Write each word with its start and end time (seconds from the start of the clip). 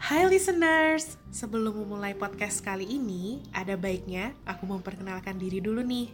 Hai 0.00 0.24
listeners, 0.24 1.20
sebelum 1.28 1.84
memulai 1.84 2.16
podcast 2.16 2.64
kali 2.64 2.88
ini, 2.88 3.44
ada 3.52 3.76
baiknya 3.76 4.32
aku 4.48 4.64
memperkenalkan 4.64 5.36
diri 5.36 5.60
dulu 5.60 5.84
nih. 5.84 6.08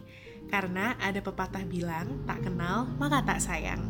Karena 0.51 0.99
ada 0.99 1.23
pepatah 1.23 1.63
bilang, 1.63 2.27
tak 2.27 2.43
kenal 2.43 2.83
maka 2.99 3.23
tak 3.23 3.39
sayang. 3.39 3.87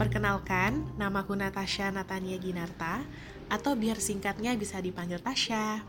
Perkenalkan, 0.00 0.96
namaku 0.96 1.36
Natasha 1.36 1.92
Natania 1.92 2.40
Ginarta, 2.40 3.04
atau 3.52 3.76
biar 3.76 4.00
singkatnya 4.00 4.56
bisa 4.56 4.80
dipanggil 4.80 5.20
Tasha. 5.20 5.84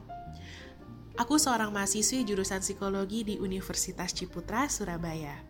Aku 1.16 1.40
seorang 1.40 1.72
mahasiswi 1.72 2.28
jurusan 2.28 2.60
psikologi 2.60 3.24
di 3.24 3.36
Universitas 3.40 4.12
Ciputra, 4.12 4.68
Surabaya. 4.68 5.47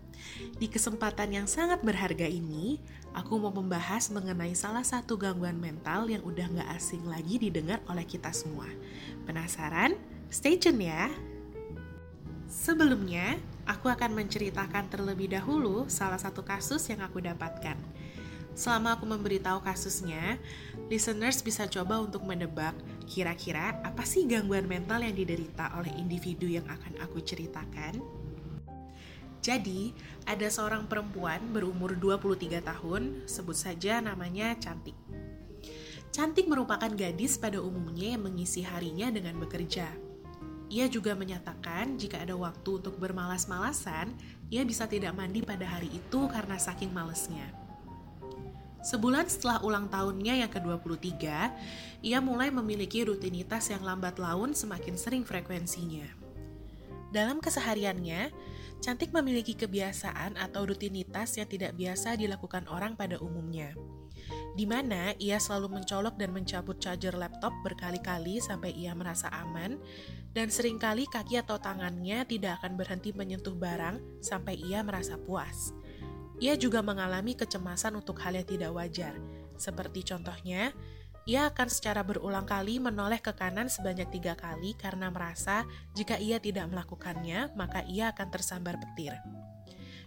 Di 0.58 0.68
kesempatan 0.70 1.34
yang 1.34 1.48
sangat 1.50 1.82
berharga 1.82 2.26
ini, 2.26 2.82
aku 3.14 3.38
mau 3.38 3.54
membahas 3.54 4.10
mengenai 4.14 4.54
salah 4.54 4.86
satu 4.86 5.18
gangguan 5.18 5.58
mental 5.58 6.10
yang 6.10 6.22
udah 6.26 6.48
gak 6.50 6.70
asing 6.78 7.06
lagi 7.06 7.38
didengar 7.42 7.82
oleh 7.90 8.06
kita 8.06 8.30
semua. 8.34 8.68
Penasaran? 9.26 9.98
Stay 10.28 10.58
tune 10.58 10.88
ya! 10.88 11.10
Sebelumnya, 12.48 13.36
aku 13.68 13.92
akan 13.92 14.16
menceritakan 14.16 14.88
terlebih 14.88 15.28
dahulu 15.36 15.86
salah 15.92 16.18
satu 16.18 16.42
kasus 16.48 16.88
yang 16.88 17.04
aku 17.04 17.20
dapatkan. 17.20 17.76
Selama 18.58 18.98
aku 18.98 19.06
memberitahu 19.06 19.62
kasusnya, 19.62 20.42
listeners 20.90 21.46
bisa 21.46 21.70
coba 21.70 22.02
untuk 22.02 22.26
menebak 22.26 22.74
kira-kira 23.06 23.78
apa 23.86 24.02
sih 24.02 24.26
gangguan 24.26 24.66
mental 24.66 25.06
yang 25.06 25.14
diderita 25.14 25.78
oleh 25.78 25.94
individu 25.94 26.50
yang 26.50 26.66
akan 26.66 26.98
aku 27.06 27.22
ceritakan. 27.22 28.02
Jadi, 29.48 29.96
ada 30.28 30.52
seorang 30.52 30.92
perempuan 30.92 31.40
berumur 31.56 31.96
23 31.96 32.60
tahun, 32.60 33.24
sebut 33.24 33.56
saja 33.56 34.04
namanya 34.04 34.52
Cantik. 34.60 35.00
Cantik 36.12 36.52
merupakan 36.52 36.92
gadis 36.92 37.40
pada 37.40 37.64
umumnya 37.64 38.20
yang 38.20 38.28
mengisi 38.28 38.60
harinya 38.60 39.08
dengan 39.08 39.40
bekerja. 39.40 39.88
Ia 40.68 40.92
juga 40.92 41.16
menyatakan 41.16 41.96
jika 41.96 42.28
ada 42.28 42.36
waktu 42.36 42.84
untuk 42.84 43.00
bermalas-malasan, 43.00 44.12
ia 44.52 44.68
bisa 44.68 44.84
tidak 44.84 45.16
mandi 45.16 45.40
pada 45.40 45.64
hari 45.64 45.96
itu 45.96 46.28
karena 46.28 46.60
saking 46.60 46.92
malesnya. 46.92 47.48
Sebulan 48.84 49.32
setelah 49.32 49.64
ulang 49.64 49.88
tahunnya 49.88 50.44
yang 50.44 50.52
ke-23, 50.52 51.24
ia 52.04 52.20
mulai 52.20 52.52
memiliki 52.52 53.08
rutinitas 53.08 53.72
yang 53.72 53.80
lambat 53.80 54.20
laun 54.20 54.52
semakin 54.52 55.00
sering 55.00 55.24
frekuensinya. 55.24 56.08
Dalam 57.16 57.40
kesehariannya, 57.40 58.36
Cantik 58.78 59.10
memiliki 59.12 59.58
kebiasaan 59.58 60.38
atau 60.38 60.64
rutinitas 60.64 61.36
yang 61.36 61.50
tidak 61.50 61.74
biasa 61.76 62.16
dilakukan 62.16 62.70
orang 62.70 62.94
pada 62.94 63.18
umumnya. 63.20 63.74
Di 64.58 64.66
mana 64.66 65.14
ia 65.22 65.38
selalu 65.38 65.82
mencolok 65.82 66.18
dan 66.18 66.34
mencabut 66.34 66.82
charger 66.82 67.14
laptop 67.14 67.54
berkali-kali 67.62 68.42
sampai 68.42 68.74
ia 68.74 68.98
merasa 68.98 69.30
aman, 69.30 69.78
dan 70.34 70.50
sering 70.50 70.82
kali 70.82 71.06
kaki 71.10 71.42
atau 71.42 71.62
tangannya 71.62 72.26
tidak 72.26 72.62
akan 72.62 72.78
berhenti 72.78 73.14
menyentuh 73.14 73.54
barang 73.54 74.22
sampai 74.22 74.58
ia 74.58 74.82
merasa 74.82 75.18
puas. 75.18 75.74
Ia 76.38 76.54
juga 76.54 76.86
mengalami 76.86 77.34
kecemasan 77.34 77.98
untuk 77.98 78.22
hal 78.22 78.38
yang 78.38 78.46
tidak 78.46 78.72
wajar, 78.74 79.14
seperti 79.58 80.06
contohnya 80.06 80.70
ia 81.28 81.52
akan 81.52 81.68
secara 81.68 82.08
berulang 82.08 82.48
kali 82.48 82.80
menoleh 82.80 83.20
ke 83.20 83.36
kanan 83.36 83.68
sebanyak 83.68 84.08
tiga 84.08 84.40
kali 84.40 84.80
karena 84.80 85.12
merasa 85.12 85.68
jika 85.92 86.16
ia 86.16 86.40
tidak 86.40 86.72
melakukannya, 86.72 87.52
maka 87.52 87.84
ia 87.84 88.16
akan 88.16 88.28
tersambar 88.32 88.80
petir. 88.80 89.12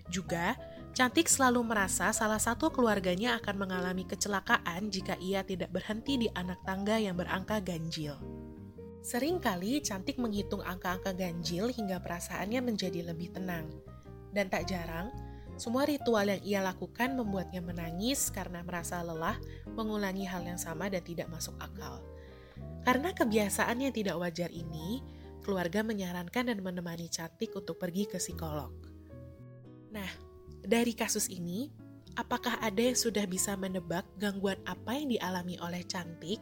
Juga, 0.09 0.57
Cantik 0.91 1.31
selalu 1.31 1.63
merasa 1.63 2.11
salah 2.11 2.43
satu 2.43 2.75
keluarganya 2.75 3.39
akan 3.39 3.63
mengalami 3.63 4.03
kecelakaan 4.03 4.91
jika 4.91 5.15
ia 5.23 5.47
tidak 5.47 5.71
berhenti 5.71 6.27
di 6.27 6.29
anak 6.35 6.59
tangga 6.67 6.99
yang 6.99 7.15
berangka 7.15 7.63
ganjil. 7.63 8.19
Seringkali 9.05 9.79
Cantik 9.87 10.19
menghitung 10.19 10.67
angka-angka 10.67 11.15
ganjil 11.15 11.71
hingga 11.71 12.03
perasaannya 12.03 12.59
menjadi 12.65 13.07
lebih 13.07 13.31
tenang. 13.39 13.71
Dan 14.35 14.51
tak 14.51 14.67
jarang, 14.67 15.15
semua 15.61 15.85
ritual 15.85 16.25
yang 16.25 16.41
ia 16.41 16.61
lakukan 16.65 17.13
membuatnya 17.13 17.61
menangis 17.61 18.33
karena 18.33 18.65
merasa 18.65 19.05
lelah 19.05 19.37
mengulangi 19.77 20.25
hal 20.25 20.41
yang 20.41 20.57
sama 20.57 20.89
dan 20.89 21.05
tidak 21.05 21.29
masuk 21.29 21.53
akal. 21.61 22.01
Karena 22.81 23.13
kebiasaan 23.13 23.85
yang 23.85 23.93
tidak 23.93 24.17
wajar 24.17 24.49
ini, 24.49 25.05
keluarga 25.45 25.85
menyarankan 25.85 26.49
dan 26.49 26.59
menemani 26.65 27.13
Cantik 27.13 27.53
untuk 27.53 27.77
pergi 27.77 28.09
ke 28.09 28.17
psikolog. 28.17 28.73
Nah, 29.93 30.09
dari 30.65 30.97
kasus 30.97 31.29
ini, 31.29 31.69
apakah 32.17 32.57
ada 32.65 32.81
yang 32.81 32.97
sudah 32.97 33.29
bisa 33.29 33.53
menebak 33.53 34.09
gangguan 34.17 34.57
apa 34.65 34.97
yang 34.97 35.13
dialami 35.13 35.61
oleh 35.61 35.85
Cantik? 35.85 36.41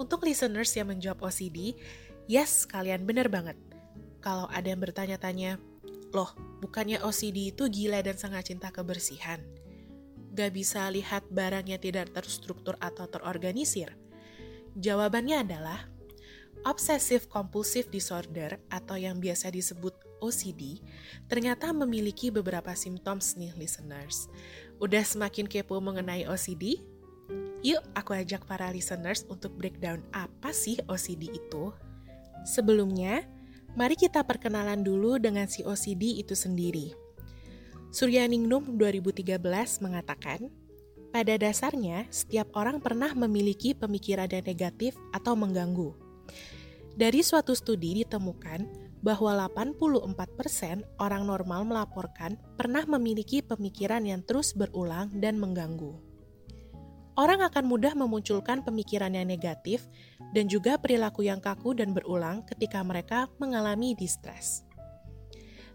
Untuk 0.00 0.24
listeners 0.24 0.72
yang 0.72 0.88
menjawab 0.88 1.20
OCD, 1.28 1.76
yes, 2.28 2.64
kalian 2.64 3.04
benar 3.04 3.28
banget. 3.28 3.60
Kalau 4.24 4.48
ada 4.48 4.72
yang 4.72 4.80
bertanya-tanya, 4.80 5.60
Loh, 6.16 6.32
bukannya 6.64 7.04
OCD 7.04 7.52
itu 7.52 7.68
gila 7.68 8.00
dan 8.00 8.16
sangat 8.16 8.48
cinta 8.48 8.72
kebersihan? 8.72 9.36
Gak 10.32 10.56
bisa 10.56 10.88
lihat 10.88 11.28
barangnya 11.28 11.76
tidak 11.76 12.16
terstruktur 12.16 12.80
atau 12.80 13.04
terorganisir? 13.04 13.92
Jawabannya 14.80 15.44
adalah 15.44 15.92
Obsessive 16.64 17.28
Compulsive 17.28 17.92
Disorder 17.92 18.56
atau 18.72 18.96
yang 18.96 19.20
biasa 19.20 19.52
disebut 19.52 19.92
OCD 20.24 20.80
ternyata 21.28 21.68
memiliki 21.76 22.32
beberapa 22.32 22.72
simptoms 22.72 23.36
nih 23.36 23.52
listeners. 23.60 24.32
Udah 24.80 25.04
semakin 25.04 25.44
kepo 25.44 25.76
mengenai 25.84 26.24
OCD? 26.24 26.80
Yuk 27.60 27.84
aku 27.92 28.16
ajak 28.16 28.48
para 28.48 28.72
listeners 28.72 29.28
untuk 29.28 29.52
breakdown 29.52 30.00
apa 30.16 30.48
sih 30.56 30.80
OCD 30.88 31.28
itu. 31.28 31.76
Sebelumnya, 32.48 33.26
Mari 33.76 33.92
kita 33.92 34.24
perkenalan 34.24 34.80
dulu 34.80 35.20
dengan 35.20 35.44
si 35.52 35.60
OCD 35.60 36.16
itu 36.16 36.32
sendiri. 36.32 36.96
Suryaningrum 37.92 38.80
2013 38.80 39.36
mengatakan, 39.84 40.48
pada 41.12 41.36
dasarnya 41.36 42.08
setiap 42.08 42.56
orang 42.56 42.80
pernah 42.80 43.12
memiliki 43.12 43.76
pemikiran 43.76 44.32
yang 44.32 44.48
negatif 44.48 44.96
atau 45.12 45.36
mengganggu. 45.36 45.92
Dari 46.96 47.20
suatu 47.20 47.52
studi 47.52 48.00
ditemukan 48.00 48.64
bahwa 49.04 49.44
84% 49.44 50.80
orang 50.96 51.28
normal 51.28 51.68
melaporkan 51.68 52.40
pernah 52.56 52.88
memiliki 52.88 53.44
pemikiran 53.44 54.00
yang 54.08 54.24
terus 54.24 54.56
berulang 54.56 55.12
dan 55.20 55.36
mengganggu 55.36 56.15
orang 57.16 57.40
akan 57.42 57.64
mudah 57.64 57.96
memunculkan 57.96 58.60
pemikiran 58.62 59.12
yang 59.16 59.26
negatif 59.26 59.88
dan 60.36 60.46
juga 60.46 60.76
perilaku 60.76 61.24
yang 61.24 61.40
kaku 61.40 61.72
dan 61.72 61.96
berulang 61.96 62.44
ketika 62.48 62.84
mereka 62.84 63.26
mengalami 63.40 63.96
distres. 63.96 64.62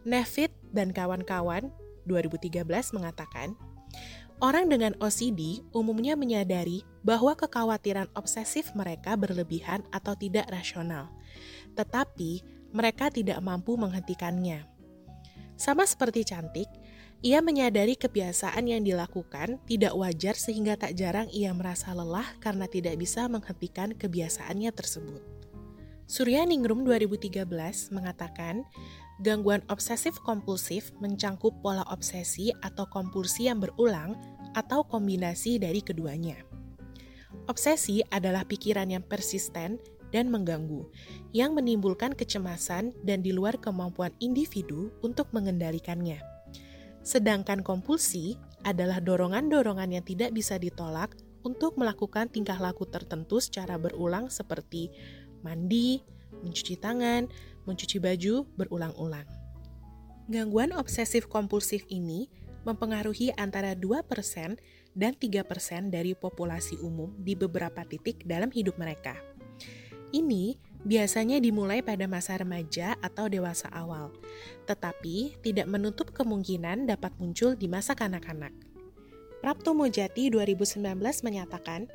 Nevitt 0.06 0.54
dan 0.74 0.94
kawan-kawan 0.94 1.70
2013 2.10 2.66
mengatakan, 2.98 3.54
orang 4.42 4.70
dengan 4.70 4.98
OCD 4.98 5.62
umumnya 5.74 6.18
menyadari 6.18 6.82
bahwa 7.06 7.38
kekhawatiran 7.38 8.10
obsesif 8.18 8.74
mereka 8.74 9.14
berlebihan 9.14 9.86
atau 9.94 10.18
tidak 10.18 10.50
rasional, 10.50 11.10
tetapi 11.78 12.42
mereka 12.74 13.14
tidak 13.14 13.38
mampu 13.46 13.78
menghentikannya. 13.78 14.66
Sama 15.62 15.86
seperti 15.86 16.26
cantik, 16.26 16.66
ia 17.22 17.38
menyadari 17.38 17.94
kebiasaan 17.94 18.66
yang 18.66 18.82
dilakukan 18.82 19.62
tidak 19.70 19.94
wajar 19.94 20.34
sehingga 20.34 20.74
tak 20.74 20.98
jarang 20.98 21.30
ia 21.30 21.54
merasa 21.54 21.94
lelah 21.94 22.26
karena 22.42 22.66
tidak 22.66 22.98
bisa 22.98 23.30
menghentikan 23.30 23.94
kebiasaannya 23.94 24.74
tersebut. 24.74 25.22
Surya 26.10 26.44
Ningrum 26.44 26.82
2013 26.84 27.46
mengatakan, 27.94 28.66
gangguan 29.22 29.62
obsesif 29.70 30.18
kompulsif 30.26 30.92
mencangkup 30.98 31.54
pola 31.62 31.86
obsesi 31.94 32.50
atau 32.66 32.90
kompulsi 32.90 33.48
yang 33.48 33.62
berulang 33.62 34.18
atau 34.58 34.82
kombinasi 34.84 35.62
dari 35.62 35.80
keduanya. 35.80 36.42
Obsesi 37.48 38.02
adalah 38.10 38.44
pikiran 38.44 38.90
yang 38.90 39.06
persisten 39.06 39.78
dan 40.12 40.28
mengganggu, 40.28 40.84
yang 41.32 41.56
menimbulkan 41.56 42.12
kecemasan 42.18 42.92
dan 43.06 43.24
di 43.24 43.32
luar 43.32 43.56
kemampuan 43.62 44.12
individu 44.20 44.92
untuk 45.00 45.32
mengendalikannya. 45.32 46.20
Sedangkan 47.02 47.66
kompulsi 47.66 48.38
adalah 48.62 49.02
dorongan-dorongan 49.02 49.90
yang 49.98 50.06
tidak 50.06 50.32
bisa 50.38 50.62
ditolak 50.62 51.18
untuk 51.42 51.78
melakukan 51.78 52.30
tingkah 52.30 52.58
laku 52.62 52.86
tertentu 52.86 53.42
secara 53.42 53.82
berulang 53.82 54.30
seperti 54.30 54.94
mandi, 55.42 56.06
mencuci 56.46 56.78
tangan, 56.78 57.26
mencuci 57.66 57.98
baju 57.98 58.46
berulang-ulang. 58.54 59.26
Gangguan 60.30 60.72
obsesif 60.78 61.26
kompulsif 61.26 61.84
ini 61.90 62.30
mempengaruhi 62.62 63.34
antara 63.36 63.74
2% 63.74 64.62
dan 64.94 65.12
3% 65.18 65.90
dari 65.90 66.14
populasi 66.14 66.78
umum 66.86 67.18
di 67.18 67.34
beberapa 67.34 67.82
titik 67.82 68.22
dalam 68.30 68.54
hidup 68.54 68.78
mereka. 68.78 69.18
Ini 70.14 70.60
biasanya 70.82 71.38
dimulai 71.38 71.86
pada 71.86 72.10
masa 72.10 72.38
remaja 72.38 72.98
atau 73.06 73.30
dewasa 73.30 73.70
awal, 73.70 74.10
tetapi 74.66 75.38
tidak 75.46 75.70
menutup 75.70 76.10
kemungkinan 76.14 76.90
dapat 76.90 77.14
muncul 77.22 77.54
di 77.54 77.70
masa 77.70 77.94
kanak-kanak. 77.94 78.54
Prapto 79.42 79.74
Mojati 79.74 80.30
2019 80.30 80.82
menyatakan, 81.26 81.90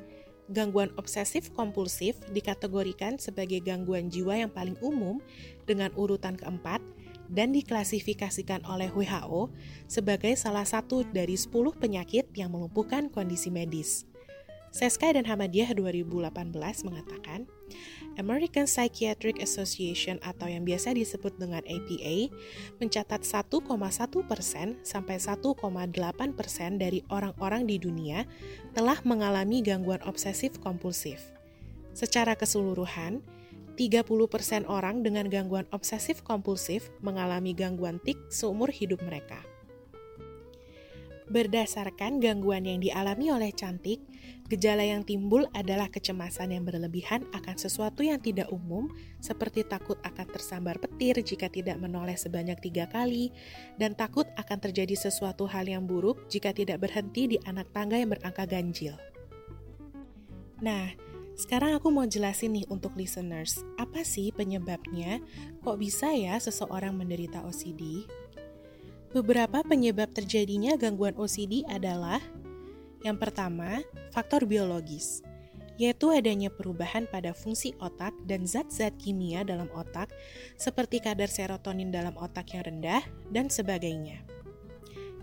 gangguan 0.51 0.91
obsesif 0.95 1.51
kompulsif 1.51 2.15
dikategorikan 2.31 3.19
sebagai 3.19 3.59
gangguan 3.59 4.07
jiwa 4.07 4.47
yang 4.47 4.51
paling 4.51 4.79
umum 4.79 5.19
dengan 5.67 5.91
urutan 5.95 6.39
keempat 6.39 6.79
dan 7.27 7.51
diklasifikasikan 7.51 8.63
oleh 8.63 8.87
WHO 8.91 9.51
sebagai 9.91 10.31
salah 10.39 10.63
satu 10.63 11.03
dari 11.11 11.35
10 11.35 11.51
penyakit 11.75 12.31
yang 12.35 12.55
melumpuhkan 12.55 13.11
kondisi 13.11 13.51
medis. 13.51 14.07
Seskai 14.71 15.15
dan 15.15 15.27
Hamadiah 15.27 15.71
2018 15.75 16.31
mengatakan, 16.87 17.47
American 18.17 18.65
Psychiatric 18.65 19.37
Association 19.37 20.17
atau 20.25 20.49
yang 20.49 20.65
biasa 20.65 20.97
disebut 20.97 21.37
dengan 21.37 21.61
APA 21.61 22.33
mencatat 22.81 23.21
1,1 23.21 23.69
persen 24.25 24.81
sampai 24.81 25.21
1,8 25.21 25.53
persen 26.33 26.81
dari 26.81 27.05
orang-orang 27.13 27.69
di 27.69 27.77
dunia 27.77 28.25
telah 28.73 28.97
mengalami 29.05 29.61
gangguan 29.61 30.01
obsesif 30.05 30.57
kompulsif. 30.57 31.21
Secara 31.93 32.33
keseluruhan, 32.33 33.21
30 33.77 34.05
persen 34.25 34.65
orang 34.65 35.05
dengan 35.05 35.29
gangguan 35.29 35.69
obsesif 35.69 36.25
kompulsif 36.25 36.89
mengalami 37.05 37.53
gangguan 37.53 38.01
tik 38.01 38.17
seumur 38.33 38.73
hidup 38.73 39.05
mereka. 39.05 39.45
Berdasarkan 41.27 42.23
gangguan 42.23 42.63
yang 42.63 42.79
dialami 42.79 43.35
oleh 43.35 43.51
cantik, 43.51 43.99
gejala 44.47 44.87
yang 44.87 45.03
timbul 45.03 45.43
adalah 45.51 45.91
kecemasan 45.91 46.55
yang 46.55 46.63
berlebihan 46.63 47.27
akan 47.35 47.59
sesuatu 47.59 47.99
yang 47.99 48.23
tidak 48.23 48.47
umum, 48.47 48.87
seperti 49.19 49.67
takut 49.67 49.99
akan 50.07 50.23
tersambar 50.31 50.79
petir 50.79 51.19
jika 51.19 51.51
tidak 51.51 51.83
menoleh 51.83 52.15
sebanyak 52.15 52.55
tiga 52.63 52.87
kali, 52.87 53.35
dan 53.75 53.91
takut 53.91 54.23
akan 54.39 54.57
terjadi 54.63 54.95
sesuatu 54.95 55.43
hal 55.51 55.67
yang 55.67 55.83
buruk 55.83 56.31
jika 56.31 56.55
tidak 56.55 56.79
berhenti 56.79 57.35
di 57.35 57.37
anak 57.43 57.67
tangga 57.75 57.99
yang 57.99 58.07
berangka 58.15 58.47
ganjil. 58.47 58.95
Nah, 60.63 60.95
sekarang 61.35 61.75
aku 61.75 61.91
mau 61.91 62.07
jelasin 62.07 62.55
nih 62.55 62.65
untuk 62.71 62.95
listeners, 62.95 63.61
apa 63.75 64.01
sih 64.07 64.31
penyebabnya? 64.31 65.19
Kok 65.59 65.77
bisa 65.77 66.09
ya 66.15 66.39
seseorang 66.39 66.95
menderita 66.95 67.43
OCD? 67.43 68.07
Beberapa 69.15 69.63
penyebab 69.63 70.11
terjadinya 70.11 70.75
gangguan 70.75 71.15
OCD 71.15 71.63
adalah 71.71 72.19
yang 73.07 73.15
pertama, 73.15 73.79
faktor 74.11 74.43
biologis, 74.43 75.23
yaitu 75.79 76.11
adanya 76.11 76.51
perubahan 76.51 77.07
pada 77.07 77.31
fungsi 77.31 77.71
otak 77.79 78.11
dan 78.27 78.43
zat-zat 78.43 78.91
kimia 78.99 79.47
dalam 79.47 79.71
otak, 79.71 80.11
seperti 80.59 80.99
kadar 80.99 81.31
serotonin 81.31 81.87
dalam 81.87 82.17
otak 82.19 82.51
yang 82.51 82.67
rendah, 82.67 82.99
dan 83.31 83.47
sebagainya. 83.47 84.25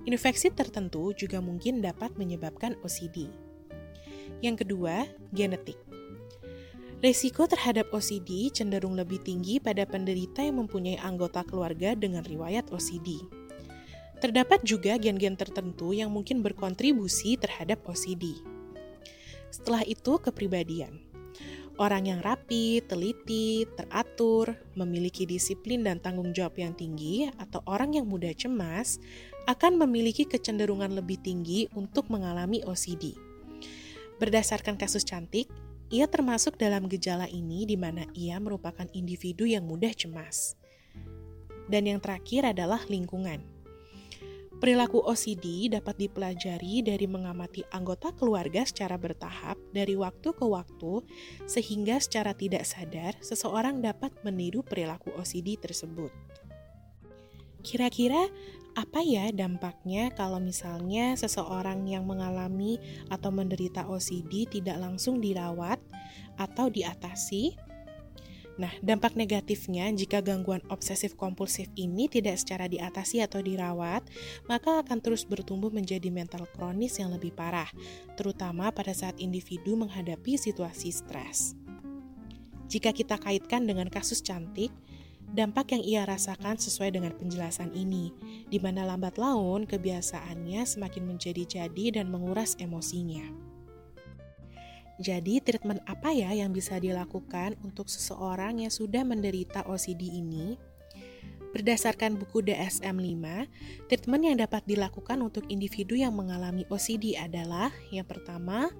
Infeksi 0.08 0.48
tertentu 0.48 1.12
juga 1.12 1.44
mungkin 1.44 1.84
dapat 1.84 2.16
menyebabkan 2.16 2.80
OCD. 2.80 3.28
Yang 4.40 4.64
kedua, 4.64 5.04
genetik. 5.36 5.76
Resiko 7.04 7.44
terhadap 7.44 7.92
OCD 7.92 8.48
cenderung 8.48 8.96
lebih 8.96 9.20
tinggi 9.20 9.60
pada 9.60 9.84
penderita 9.84 10.40
yang 10.40 10.64
mempunyai 10.64 10.96
anggota 11.04 11.44
keluarga 11.44 11.92
dengan 11.92 12.24
riwayat 12.24 12.72
OCD. 12.72 13.43
Terdapat 14.24 14.64
juga 14.64 14.96
gen-gen 14.96 15.36
tertentu 15.36 15.92
yang 15.92 16.08
mungkin 16.08 16.40
berkontribusi 16.40 17.36
terhadap 17.36 17.84
OCD. 17.84 18.40
Setelah 19.52 19.84
itu, 19.84 20.16
kepribadian. 20.16 20.96
Orang 21.76 22.08
yang 22.08 22.24
rapi, 22.24 22.80
teliti, 22.88 23.68
teratur, 23.76 24.56
memiliki 24.80 25.28
disiplin 25.28 25.84
dan 25.84 26.00
tanggung 26.00 26.32
jawab 26.32 26.56
yang 26.56 26.72
tinggi, 26.72 27.28
atau 27.36 27.60
orang 27.68 28.00
yang 28.00 28.08
mudah 28.08 28.32
cemas, 28.32 28.96
akan 29.44 29.76
memiliki 29.84 30.24
kecenderungan 30.24 30.96
lebih 30.96 31.20
tinggi 31.20 31.68
untuk 31.76 32.08
mengalami 32.08 32.64
OCD. 32.64 33.12
Berdasarkan 34.16 34.80
kasus 34.80 35.04
cantik, 35.04 35.52
ia 35.92 36.08
termasuk 36.08 36.56
dalam 36.56 36.88
gejala 36.88 37.28
ini 37.28 37.68
di 37.68 37.76
mana 37.76 38.08
ia 38.16 38.40
merupakan 38.40 38.88
individu 38.96 39.44
yang 39.44 39.68
mudah 39.68 39.92
cemas. 39.92 40.56
Dan 41.68 41.92
yang 41.92 42.00
terakhir 42.00 42.56
adalah 42.56 42.80
lingkungan. 42.88 43.53
Perilaku 44.54 45.02
OCD 45.02 45.66
dapat 45.68 45.98
dipelajari 45.98 46.80
dari 46.80 47.04
mengamati 47.10 47.66
anggota 47.74 48.14
keluarga 48.14 48.62
secara 48.62 48.94
bertahap 48.94 49.58
dari 49.74 49.98
waktu 49.98 50.30
ke 50.30 50.46
waktu, 50.46 51.04
sehingga 51.44 51.98
secara 51.98 52.32
tidak 52.32 52.62
sadar 52.64 53.18
seseorang 53.18 53.82
dapat 53.82 54.14
meniru 54.22 54.62
perilaku 54.62 55.10
OCD 55.18 55.58
tersebut. 55.58 56.14
Kira-kira 57.64 58.28
apa 58.74 59.00
ya 59.06 59.30
dampaknya 59.30 60.10
kalau 60.18 60.42
misalnya 60.42 61.14
seseorang 61.14 61.86
yang 61.86 62.04
mengalami 62.04 62.76
atau 63.06 63.30
menderita 63.30 63.86
OCD 63.86 64.50
tidak 64.50 64.82
langsung 64.82 65.22
dirawat 65.22 65.78
atau 66.34 66.66
diatasi? 66.66 67.63
Nah, 68.54 68.70
dampak 68.78 69.18
negatifnya 69.18 69.90
jika 69.90 70.22
gangguan 70.22 70.62
obsesif 70.70 71.18
kompulsif 71.18 71.66
ini 71.74 72.06
tidak 72.06 72.38
secara 72.38 72.70
diatasi 72.70 73.18
atau 73.18 73.42
dirawat, 73.42 74.06
maka 74.46 74.78
akan 74.78 75.02
terus 75.02 75.26
bertumbuh 75.26 75.74
menjadi 75.74 76.06
mental 76.14 76.46
kronis 76.54 77.02
yang 77.02 77.10
lebih 77.10 77.34
parah, 77.34 77.66
terutama 78.14 78.70
pada 78.70 78.94
saat 78.94 79.18
individu 79.18 79.74
menghadapi 79.74 80.38
situasi 80.38 80.94
stres. 80.94 81.58
Jika 82.70 82.94
kita 82.94 83.18
kaitkan 83.18 83.66
dengan 83.66 83.90
kasus 83.90 84.22
cantik, 84.22 84.70
dampak 85.34 85.74
yang 85.74 85.82
ia 85.82 86.02
rasakan 86.06 86.54
sesuai 86.54 86.94
dengan 86.94 87.10
penjelasan 87.18 87.74
ini, 87.74 88.14
di 88.46 88.62
mana 88.62 88.86
lambat 88.86 89.18
laun 89.18 89.66
kebiasaannya 89.66 90.62
semakin 90.62 91.10
menjadi-jadi 91.10 91.98
dan 91.98 92.06
menguras 92.06 92.54
emosinya. 92.62 93.43
Jadi, 95.02 95.42
treatment 95.42 95.82
apa 95.90 96.14
ya 96.14 96.30
yang 96.30 96.54
bisa 96.54 96.78
dilakukan 96.78 97.58
untuk 97.66 97.90
seseorang 97.90 98.62
yang 98.62 98.70
sudah 98.70 99.02
menderita 99.02 99.66
OCD 99.66 100.06
ini? 100.06 100.54
Berdasarkan 101.54 102.18
buku 102.18 102.42
DSM-5, 102.42 103.46
treatment 103.86 104.22
yang 104.26 104.36
dapat 104.42 104.66
dilakukan 104.66 105.22
untuk 105.22 105.46
individu 105.46 105.94
yang 105.94 106.14
mengalami 106.14 106.66
OCD 106.66 107.14
adalah 107.14 107.70
yang 107.94 108.06
pertama, 108.06 108.70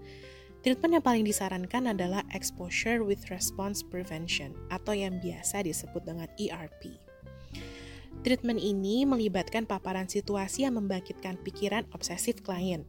treatment 0.67 0.99
yang 0.99 1.05
paling 1.07 1.23
disarankan 1.23 1.95
adalah 1.95 2.27
exposure 2.35 3.03
with 3.07 3.31
response 3.31 3.83
prevention 3.83 4.55
atau 4.75 4.91
yang 4.91 5.23
biasa 5.23 5.63
disebut 5.63 6.03
dengan 6.03 6.27
ERP. 6.35 6.99
Treatment 8.27 8.59
ini 8.59 9.07
melibatkan 9.07 9.71
paparan 9.71 10.07
situasi 10.07 10.67
yang 10.67 10.79
membangkitkan 10.79 11.39
pikiran 11.47 11.87
obsesif 11.95 12.43
klien. 12.43 12.83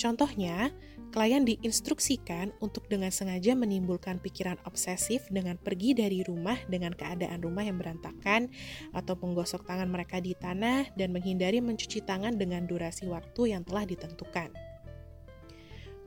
Contohnya, 0.00 0.72
klien 1.12 1.44
diinstruksikan 1.44 2.56
untuk 2.64 2.88
dengan 2.88 3.12
sengaja 3.12 3.52
menimbulkan 3.52 4.16
pikiran 4.16 4.56
obsesif 4.64 5.28
dengan 5.28 5.60
pergi 5.60 5.92
dari 5.92 6.24
rumah 6.24 6.56
dengan 6.72 6.96
keadaan 6.96 7.44
rumah 7.44 7.68
yang 7.68 7.76
berantakan 7.76 8.48
atau 8.96 9.12
menggosok 9.20 9.68
tangan 9.68 9.92
mereka 9.92 10.16
di 10.24 10.32
tanah 10.32 10.88
dan 10.96 11.12
menghindari 11.12 11.60
mencuci 11.60 12.00
tangan 12.00 12.40
dengan 12.40 12.64
durasi 12.64 13.04
waktu 13.12 13.52
yang 13.52 13.60
telah 13.68 13.84
ditentukan. 13.84 14.56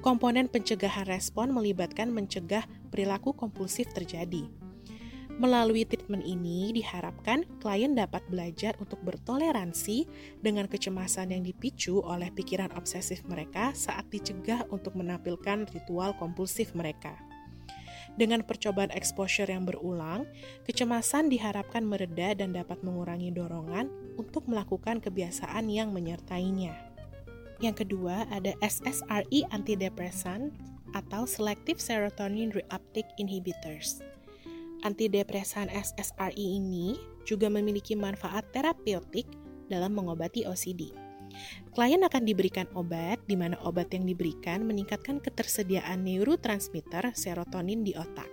Komponen 0.01 0.49
pencegahan 0.49 1.05
respon 1.05 1.53
melibatkan 1.53 2.09
mencegah 2.09 2.65
perilaku 2.89 3.37
kompulsif 3.37 3.93
terjadi. 3.93 4.62
Melalui 5.33 5.81
treatment 5.81 6.21
ini, 6.21 6.69
diharapkan 6.77 7.41
klien 7.57 7.97
dapat 7.97 8.21
belajar 8.29 8.77
untuk 8.77 9.01
bertoleransi 9.01 10.05
dengan 10.45 10.69
kecemasan 10.69 11.33
yang 11.33 11.41
dipicu 11.41 12.05
oleh 12.05 12.29
pikiran 12.29 12.69
obsesif 12.77 13.25
mereka 13.25 13.73
saat 13.73 14.05
dicegah 14.13 14.61
untuk 14.69 14.93
menampilkan 14.93 15.65
ritual 15.73 16.13
kompulsif 16.21 16.77
mereka. 16.77 17.17
Dengan 18.13 18.45
percobaan 18.45 18.93
exposure 18.93 19.49
yang 19.49 19.65
berulang, 19.65 20.29
kecemasan 20.69 21.33
diharapkan 21.33 21.81
mereda 21.81 22.37
dan 22.37 22.53
dapat 22.53 22.85
mengurangi 22.85 23.33
dorongan 23.33 23.89
untuk 24.21 24.45
melakukan 24.45 25.01
kebiasaan 25.01 25.65
yang 25.65 25.89
menyertainya. 25.89 26.77
Yang 27.57 27.89
kedua, 27.89 28.29
ada 28.29 28.53
SSRI 28.61 29.49
antidepresan 29.49 30.53
atau 30.93 31.25
Selective 31.25 31.81
Serotonin 31.81 32.53
Reuptake 32.53 33.09
Inhibitors 33.17 34.12
antidepresan 34.83 35.71
SSRI 35.71 36.59
ini 36.59 36.99
juga 37.23 37.47
memiliki 37.47 37.95
manfaat 37.95 38.43
terapeutik 38.51 39.25
dalam 39.71 39.95
mengobati 39.95 40.43
OCD. 40.43 40.91
Klien 41.73 42.05
akan 42.05 42.23
diberikan 42.29 42.69
obat 42.77 43.17
di 43.25 43.33
mana 43.33 43.57
obat 43.65 43.89
yang 43.89 44.05
diberikan 44.05 44.69
meningkatkan 44.69 45.17
ketersediaan 45.17 46.05
neurotransmitter 46.05 47.09
serotonin 47.17 47.81
di 47.81 47.97
otak. 47.97 48.29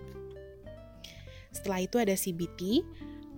Setelah 1.50 1.80
itu 1.80 1.96
ada 1.96 2.12
CBT 2.12 2.84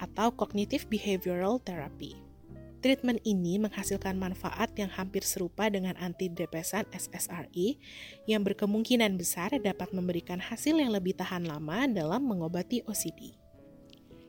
atau 0.02 0.34
Cognitive 0.34 0.90
Behavioral 0.90 1.62
Therapy. 1.62 2.31
Treatment 2.82 3.22
ini 3.22 3.62
menghasilkan 3.62 4.18
manfaat 4.18 4.74
yang 4.74 4.90
hampir 4.90 5.22
serupa 5.22 5.70
dengan 5.70 5.94
antidepresan 6.02 6.82
SSRI 6.90 7.78
yang 8.26 8.42
berkemungkinan 8.42 9.14
besar 9.14 9.54
dapat 9.62 9.94
memberikan 9.94 10.42
hasil 10.42 10.74
yang 10.74 10.90
lebih 10.90 11.14
tahan 11.14 11.46
lama 11.46 11.86
dalam 11.86 12.26
mengobati 12.26 12.82
OCD. 12.82 13.38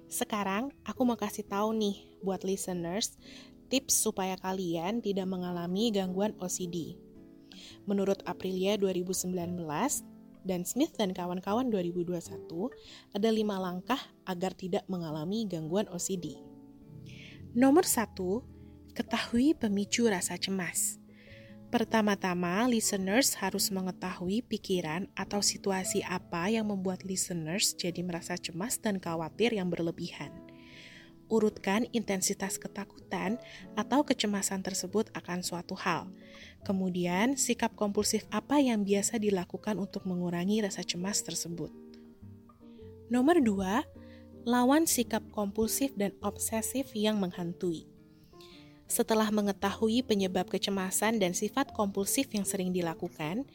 Sekarang 0.05 0.69
aku 0.85 1.01
mau 1.01 1.17
kasih 1.17 1.49
tahu 1.49 1.73
nih 1.73 2.21
buat 2.21 2.45
listeners 2.45 3.17
tips 3.73 4.05
supaya 4.05 4.37
kalian 4.37 5.01
tidak 5.01 5.25
mengalami 5.25 5.89
gangguan 5.89 6.37
OCD. 6.37 6.93
Menurut 7.89 8.21
Aprilia 8.29 8.77
2019, 8.77 9.33
dan 10.43 10.67
Smith 10.67 10.93
dan 10.99 11.15
kawan-kawan 11.15 11.71
2021 11.71 12.19
ada 13.15 13.29
lima 13.31 13.57
langkah 13.57 13.99
agar 14.27 14.51
tidak 14.53 14.83
mengalami 14.91 15.47
gangguan 15.47 15.87
OCD. 15.89 16.52
Nomor 17.53 17.85
satu, 17.85 18.41
ketahui 18.97 19.53
pemicu 19.53 20.09
rasa 20.09 20.33
cemas. 20.41 20.97
Pertama-tama, 21.69 22.65
listeners 22.65 23.37
harus 23.37 23.69
mengetahui 23.69 24.41
pikiran 24.41 25.05
atau 25.13 25.37
situasi 25.37 26.01
apa 26.01 26.49
yang 26.49 26.73
membuat 26.73 27.05
listeners 27.05 27.77
jadi 27.77 28.01
merasa 28.01 28.41
cemas 28.41 28.81
dan 28.81 28.97
khawatir 28.97 29.53
yang 29.53 29.69
berlebihan. 29.69 30.33
Urutkan 31.29 31.85
intensitas 31.93 32.57
ketakutan 32.57 33.37
atau 33.77 34.01
kecemasan 34.01 34.65
tersebut 34.65 35.13
akan 35.13 35.45
suatu 35.45 35.77
hal. 35.77 36.09
Kemudian, 36.65 37.37
sikap 37.37 37.77
kompulsif 37.77 38.25
apa 38.33 38.57
yang 38.65 38.81
biasa 38.81 39.21
dilakukan 39.21 39.77
untuk 39.77 40.09
mengurangi 40.09 40.65
rasa 40.65 40.81
cemas 40.81 41.21
tersebut. 41.21 41.69
Nomor 43.13 43.45
dua, 43.45 43.85
lawan 44.43 44.83
sikap 44.83 45.23
kompulsif 45.31 45.95
dan 45.95 46.11
obsesif 46.19 46.91
yang 46.91 47.19
menghantui. 47.19 47.87
Setelah 48.91 49.31
mengetahui 49.31 50.03
penyebab 50.03 50.51
kecemasan 50.51 51.17
dan 51.17 51.31
sifat 51.31 51.71
kompulsif 51.71 52.27
yang 52.35 52.43
sering 52.43 52.75
dilakukan, 52.75 53.47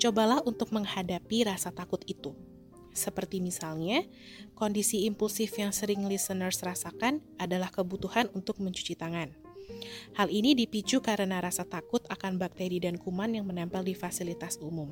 cobalah 0.00 0.40
untuk 0.48 0.72
menghadapi 0.72 1.44
rasa 1.46 1.70
takut 1.70 2.00
itu. 2.08 2.32
Seperti 2.90 3.38
misalnya, 3.38 4.02
kondisi 4.58 5.06
impulsif 5.06 5.54
yang 5.60 5.70
sering 5.70 6.02
listeners 6.10 6.58
rasakan 6.64 7.22
adalah 7.38 7.70
kebutuhan 7.70 8.26
untuk 8.34 8.58
mencuci 8.58 8.98
tangan. 8.98 9.49
Hal 10.18 10.28
ini 10.28 10.52
dipicu 10.58 10.98
karena 11.00 11.38
rasa 11.38 11.62
takut 11.64 12.02
akan 12.10 12.36
bakteri 12.36 12.82
dan 12.82 12.98
kuman 12.98 13.34
yang 13.36 13.46
menempel 13.46 13.86
di 13.86 13.94
fasilitas 13.94 14.58
umum. 14.60 14.90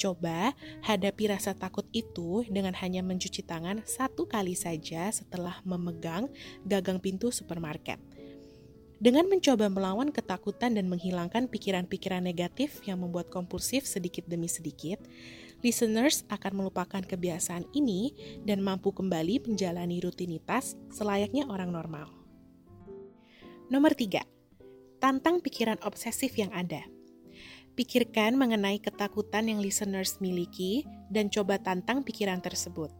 Coba 0.00 0.56
hadapi 0.86 1.28
rasa 1.28 1.52
takut 1.52 1.84
itu 1.92 2.42
dengan 2.48 2.72
hanya 2.80 3.04
mencuci 3.04 3.44
tangan 3.44 3.84
satu 3.84 4.24
kali 4.24 4.56
saja 4.56 5.12
setelah 5.12 5.60
memegang 5.62 6.32
gagang 6.64 6.98
pintu 6.98 7.28
supermarket. 7.28 8.00
Dengan 9.00 9.32
mencoba 9.32 9.72
melawan 9.72 10.12
ketakutan 10.12 10.76
dan 10.76 10.84
menghilangkan 10.92 11.48
pikiran-pikiran 11.48 12.20
negatif 12.20 12.84
yang 12.84 13.00
membuat 13.00 13.32
kompulsif 13.32 13.88
sedikit 13.88 14.28
demi 14.28 14.44
sedikit, 14.44 15.00
listeners 15.64 16.28
akan 16.28 16.60
melupakan 16.60 17.00
kebiasaan 17.00 17.64
ini 17.72 18.12
dan 18.44 18.60
mampu 18.60 18.92
kembali 18.92 19.48
menjalani 19.48 20.04
rutinitas 20.04 20.76
selayaknya 20.92 21.48
orang 21.48 21.72
normal. 21.72 22.19
Nomor 23.70 23.94
tiga, 23.94 24.26
tantang 24.98 25.38
pikiran 25.38 25.78
obsesif 25.86 26.34
yang 26.34 26.50
ada. 26.50 26.82
Pikirkan 27.78 28.34
mengenai 28.34 28.82
ketakutan 28.82 29.46
yang 29.46 29.62
listeners 29.62 30.18
miliki 30.18 30.82
dan 31.06 31.30
coba 31.30 31.54
tantang 31.62 32.02
pikiran 32.02 32.42
tersebut. 32.42 32.90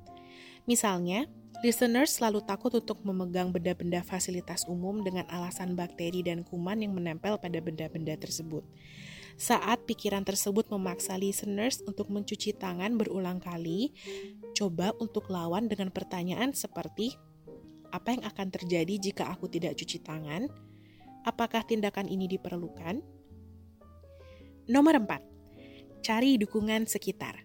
Misalnya, 0.71 1.27
listeners 1.67 2.15
selalu 2.15 2.47
takut 2.47 2.71
untuk 2.71 3.03
memegang 3.03 3.51
benda-benda 3.51 3.99
fasilitas 4.07 4.63
umum 4.71 5.03
dengan 5.03 5.27
alasan 5.27 5.75
bakteri 5.75 6.23
dan 6.23 6.47
kuman 6.47 6.79
yang 6.87 6.95
menempel 6.95 7.35
pada 7.43 7.59
benda-benda 7.59 8.15
tersebut. 8.15 8.63
Saat 9.35 9.91
pikiran 9.91 10.23
tersebut 10.23 10.71
memaksa 10.71 11.19
listeners 11.19 11.83
untuk 11.83 12.15
mencuci 12.15 12.55
tangan 12.55 12.95
berulang 12.95 13.43
kali, 13.43 13.91
coba 14.55 14.95
untuk 15.03 15.35
lawan 15.35 15.67
dengan 15.67 15.91
pertanyaan 15.91 16.55
seperti, 16.55 17.19
"Apa 17.91 18.15
yang 18.17 18.25
akan 18.27 18.49
terjadi 18.51 18.95
jika 19.11 19.29
aku 19.31 19.47
tidak 19.51 19.77
cuci 19.79 20.03
tangan? 20.03 20.47
Apakah 21.27 21.67
tindakan 21.67 22.07
ini 22.07 22.27
diperlukan?" 22.31 23.21
Nomor 24.71 25.03
4. 25.03 25.19
Cari 26.01 26.39
dukungan 26.39 26.87
sekitar. 26.87 27.45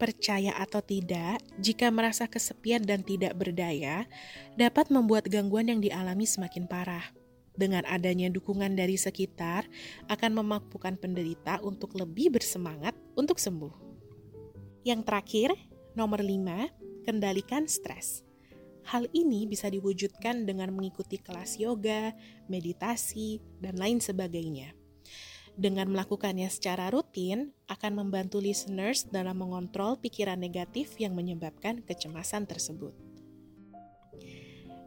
Percaya 0.00 0.56
atau 0.56 0.80
tidak, 0.80 1.42
jika 1.60 1.92
merasa 1.92 2.24
kesepian 2.24 2.80
dan 2.80 3.04
tidak 3.04 3.36
berdaya, 3.36 4.08
dapat 4.56 4.88
membuat 4.88 5.28
gangguan 5.28 5.68
yang 5.68 5.84
dialami 5.84 6.24
semakin 6.24 6.64
parah. 6.64 7.04
Dengan 7.52 7.84
adanya 7.84 8.32
dukungan 8.32 8.72
dari 8.72 8.96
sekitar, 8.96 9.68
akan 10.08 10.40
memampukan 10.40 10.96
penderita 10.96 11.60
untuk 11.60 11.92
lebih 11.98 12.32
bersemangat 12.32 12.96
untuk 13.18 13.36
sembuh. 13.36 13.74
Yang 14.88 15.00
terakhir, 15.04 15.50
nomor 15.92 16.24
5, 16.24 17.04
kendalikan 17.04 17.68
stres. 17.68 18.24
Hal 18.90 19.06
ini 19.14 19.46
bisa 19.46 19.70
diwujudkan 19.70 20.50
dengan 20.50 20.74
mengikuti 20.74 21.14
kelas 21.14 21.62
yoga, 21.62 22.10
meditasi, 22.50 23.38
dan 23.62 23.78
lain 23.78 24.02
sebagainya. 24.02 24.74
Dengan 25.54 25.92
melakukannya 25.94 26.50
secara 26.50 26.90
rutin, 26.90 27.54
akan 27.70 28.02
membantu 28.02 28.42
listeners 28.42 29.06
dalam 29.06 29.38
mengontrol 29.38 29.94
pikiran 29.94 30.40
negatif 30.40 30.98
yang 30.98 31.14
menyebabkan 31.14 31.86
kecemasan 31.86 32.50
tersebut. 32.50 32.90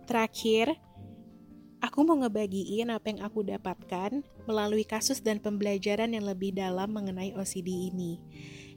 Terakhir, 0.03 0.75
aku 1.77 1.99
mau 2.03 2.17
ngebagiin 2.19 2.89
apa 2.89 3.07
yang 3.13 3.21
aku 3.21 3.45
dapatkan 3.45 4.19
melalui 4.49 4.83
kasus 4.83 5.21
dan 5.21 5.37
pembelajaran 5.37 6.09
yang 6.09 6.25
lebih 6.25 6.57
dalam 6.57 6.89
mengenai 6.89 7.37
OCD 7.37 7.93
ini, 7.93 8.17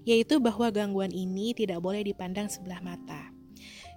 yaitu 0.04 0.36
bahwa 0.36 0.68
gangguan 0.68 1.10
ini 1.16 1.56
tidak 1.56 1.80
boleh 1.80 2.04
dipandang 2.04 2.52
sebelah 2.52 2.84
mata. 2.84 3.15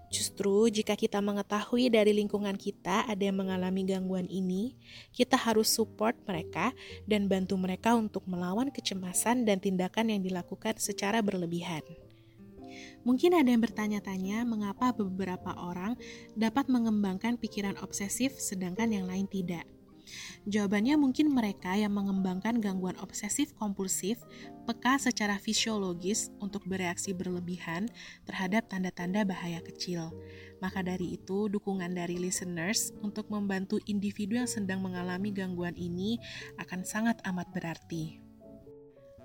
Justru 0.10 0.74
jika 0.74 0.98
kita 0.98 1.22
mengetahui 1.22 1.94
dari 1.94 2.18
lingkungan 2.18 2.58
kita 2.58 3.06
ada 3.06 3.22
yang 3.22 3.38
mengalami 3.38 3.86
gangguan 3.86 4.26
ini, 4.26 4.74
kita 5.14 5.38
harus 5.38 5.70
support 5.70 6.18
mereka 6.26 6.74
dan 7.06 7.30
bantu 7.30 7.54
mereka 7.62 7.94
untuk 7.94 8.26
melawan 8.26 8.74
kecemasan 8.74 9.46
dan 9.46 9.62
tindakan 9.62 10.10
yang 10.10 10.22
dilakukan 10.26 10.82
secara 10.82 11.22
berlebihan. 11.22 11.86
Mungkin 13.06 13.38
ada 13.38 13.54
yang 13.54 13.62
bertanya-tanya 13.62 14.44
mengapa 14.50 14.92
beberapa 14.98 15.54
orang 15.56 15.94
dapat 16.34 16.68
mengembangkan 16.68 17.38
pikiran 17.38 17.78
obsesif 17.80 18.36
sedangkan 18.42 18.90
yang 18.90 19.06
lain 19.06 19.30
tidak. 19.30 19.64
Jawabannya 20.48 20.96
mungkin 20.98 21.34
mereka 21.34 21.76
yang 21.76 21.94
mengembangkan 21.94 22.58
gangguan 22.64 22.98
obsesif 23.04 23.52
kompulsif 23.58 24.22
peka 24.70 25.02
secara 25.02 25.42
fisiologis 25.42 26.30
untuk 26.38 26.66
bereaksi 26.70 27.12
berlebihan 27.12 27.90
terhadap 28.30 28.70
tanda-tanda 28.70 29.26
bahaya 29.26 29.60
kecil. 29.66 30.14
Maka 30.62 30.84
dari 30.84 31.18
itu, 31.18 31.48
dukungan 31.50 31.96
dari 31.96 32.20
listeners 32.20 32.92
untuk 33.02 33.32
membantu 33.34 33.82
individu 33.88 34.38
yang 34.38 34.50
sedang 34.50 34.84
mengalami 34.84 35.32
gangguan 35.32 35.74
ini 35.74 36.20
akan 36.62 36.84
sangat 36.86 37.18
amat 37.26 37.50
berarti. 37.56 38.22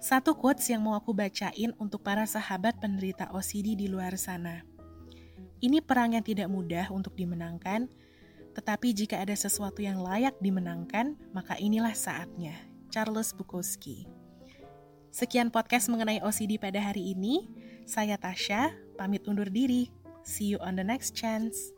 Satu 0.04 0.36
quotes 0.36 0.68
yang 0.68 0.84
mau 0.84 0.92
aku 0.92 1.16
bacain 1.16 1.72
untuk 1.80 2.04
para 2.04 2.28
sahabat 2.28 2.76
penderita 2.76 3.32
OCD 3.32 3.72
di 3.72 3.88
luar 3.88 4.20
sana. 4.20 4.60
Ini 5.64 5.80
perang 5.80 6.12
yang 6.12 6.20
tidak 6.20 6.52
mudah 6.52 6.92
untuk 6.92 7.16
dimenangkan, 7.16 7.88
tetapi 8.54 8.94
jika 8.94 9.18
ada 9.18 9.34
sesuatu 9.34 9.82
yang 9.82 9.98
layak 9.98 10.38
dimenangkan, 10.38 11.18
maka 11.34 11.58
inilah 11.58 11.92
saatnya. 11.92 12.54
Charles 12.94 13.34
Bukowski. 13.34 14.06
Sekian 15.10 15.50
podcast 15.50 15.90
mengenai 15.90 16.22
OCD 16.22 16.62
pada 16.62 16.78
hari 16.78 17.10
ini. 17.18 17.50
Saya 17.82 18.14
Tasha, 18.14 18.70
pamit 18.94 19.26
undur 19.26 19.50
diri. 19.50 19.90
See 20.22 20.54
you 20.54 20.62
on 20.62 20.78
the 20.78 20.86
next 20.86 21.18
chance. 21.18 21.73